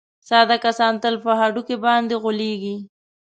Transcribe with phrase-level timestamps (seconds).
[0.29, 2.75] ساده کسان تل په هډوکي باندې غولېږي.